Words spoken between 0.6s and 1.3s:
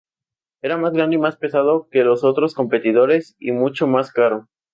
Era más grande y